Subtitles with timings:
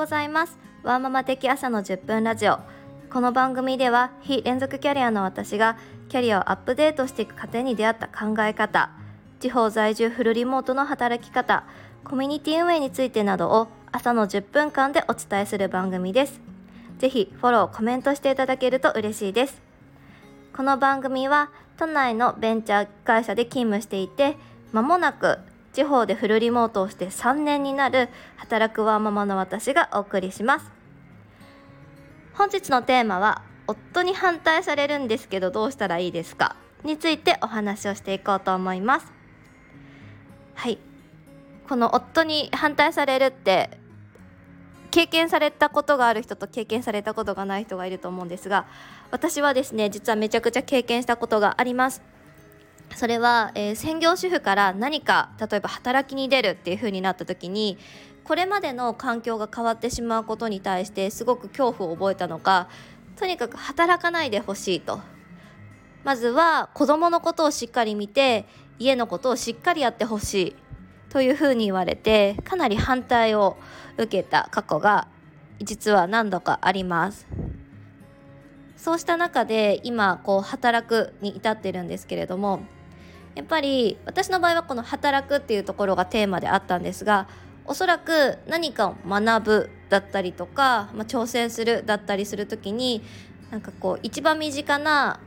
[0.00, 0.58] ございます。
[0.82, 2.58] ワーママ的朝の10分ラジオ。
[3.12, 5.76] この番組では非連続キャリアの私が
[6.08, 8.88] キャリアをアップデートしていく過程に出会った考え方
[9.40, 11.64] 地方在住フルリモートの働き方
[12.02, 16.40] コミュニティ運営についてなどを朝の10分間でお伝えする番組です。
[16.98, 19.60] ぜひフォローコメントしていただけると嬉しいです。
[20.56, 24.38] この番組は都内のベンチャー会社で勤務していて
[24.72, 25.40] まもなく
[25.72, 30.72] 地方でフルリモートをして3年になる働くワーママの私がお送りします。
[32.34, 39.12] 本日のテーマは夫に反対されるんですけどどうしたらいいですかについてお話をしていこうと思います。
[40.54, 40.78] はい。
[41.68, 43.78] この夫に反対されるって
[44.90, 48.66] 経験されたことがある人と経験されたことがない人がいると思うんですが
[49.12, 52.02] 私はですね実はめちゃくちゃ経験したことがあります。
[52.96, 57.78] それは、えー、専業主婦から何か例えば働きに出るっていう風になった時に
[58.24, 62.68] これまでの環境が変わってしまうことに対してすごく恐怖を覚えたのか
[63.16, 65.00] とにかく働かないでほしいと。
[66.04, 68.46] まずは子供のことをしっかり見て
[68.78, 70.56] 家のことをしっかりやってほしい
[71.10, 73.58] というふうに言われてかなり反対を
[73.98, 75.08] 受けた過去が
[75.58, 77.26] 実は何度かあります。
[78.76, 82.60] そうした中で今こう働くに至ってるんですけれども
[83.34, 87.28] やっぱり私の場合はこの働くっていうところがテーマであったんですが
[87.64, 93.02] おそらく何かを学ぶだったりとか、まあ、挑戦するだったりする時に
[93.50, 95.20] なんかこう一番身近な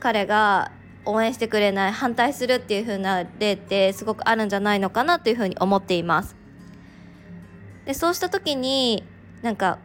[0.00, 0.70] 彼が
[1.04, 6.36] 応援してくれない反対するっていう風な例ってすごくあるんじゃないのかなという風に思っています。
[7.84, 9.02] でそうした時に
[9.42, 9.78] なんか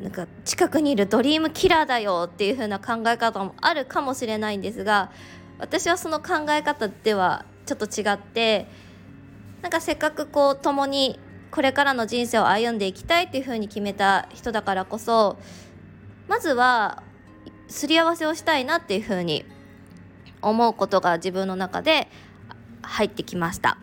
[0.00, 5.12] なんか近くにいるドリームキラーだよっていう風な考え方もあるかもしれないんですが
[5.58, 8.66] 私はその考え方ではちょっと違って
[9.62, 11.18] なんかせっかくこう共に
[11.50, 15.38] これからの人生を歩んでいきたいっていうふうに決めた人だからこそ
[16.28, 17.02] まずは
[17.68, 19.44] すり合わせをしたいなっていうふうに
[20.40, 22.08] 思うことが自分の中で
[22.82, 23.78] 入ってきました。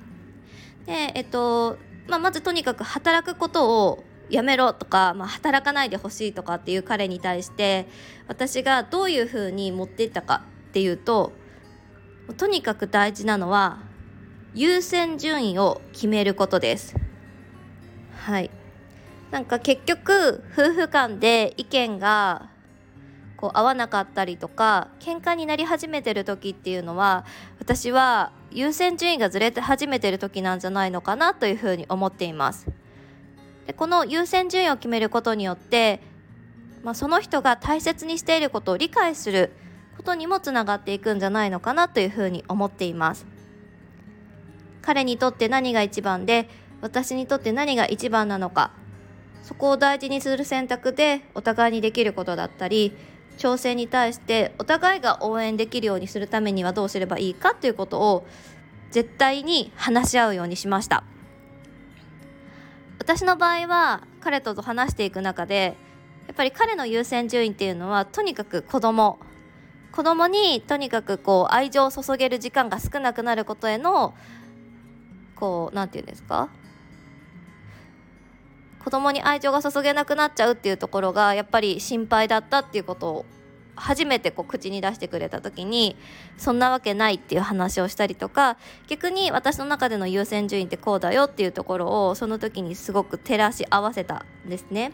[0.86, 1.78] でえっと
[2.08, 7.88] まあ、まずとにかく働くことをやめろとか、まあ、働かないでほしいとかっていう彼に対して
[8.28, 11.34] 私がどういうふうに持っていったかっていうと
[12.34, 13.80] とにかく大事なのは
[14.54, 16.96] 優先順位を決めることです。
[18.16, 18.50] はい。
[19.32, 22.50] なんか結局夫婦間で意見が
[23.38, 27.26] こう合わなかったりとか喧嘩になり始めてる時っていうのは
[27.60, 32.68] 私は優先順位がずれて始めてる時なんじゃないのかなというふうに思っています。
[33.68, 36.02] でこの優先順位を決めることによって、
[36.84, 39.52] まあ、その人が大切にしていることを理解する
[40.00, 43.26] ことにもつながっていくんじゃないのかなというふうに思っています。
[44.82, 46.48] 彼にとって何が一番で
[46.80, 48.72] 私にとって何が一番なのか
[49.44, 52.94] そこを大事にする選択でお互いにできることだったり
[53.38, 58.26] 挑戦に対してお互いが応援できるようにするためにはどうすればいいかということを
[58.92, 61.04] 絶対に話し合うようにしました。
[63.00, 65.76] 私の場合は彼と話していく中で
[66.28, 69.20] やっぱり彼の優先順位っていうのはとにかく子供
[69.92, 74.14] 子供にとにかくこう愛情を注げる時間が少なくなることへの
[75.36, 76.50] こう何て言うんですか？
[78.84, 83.26] 子供に愛情が注げなくなっちゃうっていうところがやっぱり心配だったっていうことを
[83.76, 85.96] 初めてこう口に出してくれた時に
[86.38, 88.58] そんなわけないっていう話をしたりとか
[88.88, 94.92] 逆に私の中での優先順位ってこうだよっていうところをその時にすごく照らし合わせたんですね。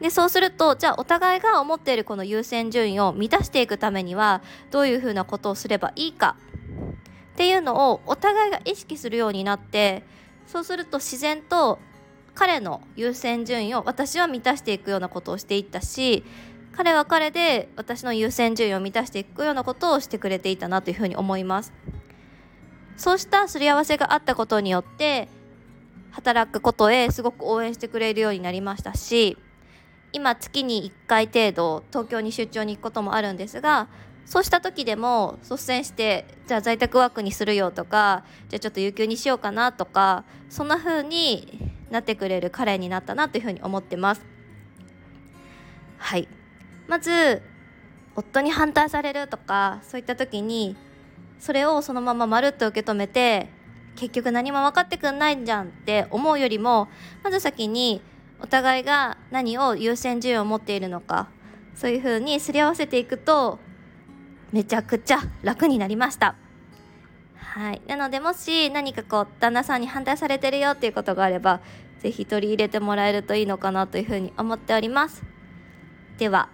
[0.00, 6.36] でそうするとじゃあお互いが思っているこの優先順位を満たしていくためにはどういうふうなことをすればいいか。
[7.34, 10.04] っていうのをお互いが意識するようになって
[10.46, 11.80] そうすると自然と
[12.34, 16.24] 彼の優先順位を私は満たしていくようなことをしていったし
[16.70, 21.72] 彼は彼で私の優先順位を満たしていくようなことをしてくれていたなというふうに思います。
[22.96, 25.28] そうしたすり合わせがあったことによって
[26.12, 29.36] 働くことへすごく応援してくれるようになりましたし
[30.14, 33.88] 今月に1回程度東京に出張に行くこともあるんですが
[34.24, 41.58] そうした時でも率先してじゃあ在宅ワークにするよとかじゃあちょっと有給にしようかなとかそんな風に
[41.90, 44.24] なってくれる彼になったなというふうに思ってます。
[45.98, 46.28] はい。
[46.86, 47.42] まず
[48.14, 50.76] 夫に反対されるとかそういった時に
[51.40, 53.48] それをそのまままるっと受け止めて
[53.96, 56.88] 結局何も分かってくんないじゃんって思うよりも
[57.24, 58.00] まず先に
[58.44, 61.30] お互いが何を優先順位を持っているのか
[61.74, 63.58] そういうふうにすり合わせていくと
[64.52, 66.36] めちゃくちゃ楽になりました。
[67.34, 71.62] はい、なのでもし何かこう旦那さんに反対されてるよっていうことがあれば
[72.00, 75.24] 是非取り入れてもらえるといいのかなというふうに思っております。
[76.18, 76.50] では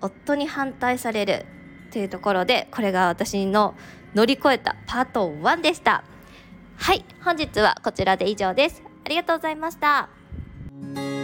[0.00, 1.44] 夫に反対される
[1.90, 3.74] というところでこれが私の
[4.14, 6.04] 乗り越えたパート1でした。
[6.76, 7.04] はい。
[7.24, 8.80] 本日はこちらで以上です。
[9.04, 10.23] ありがとうございました。
[10.82, 11.23] Thank you.